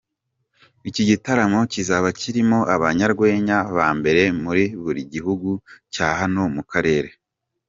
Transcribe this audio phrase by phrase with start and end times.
[0.89, 5.49] Iki gitaramo kizaba kirimo abanyarwenya ba mbere muri buri gihugu
[5.93, 7.09] cya hano mu Karere.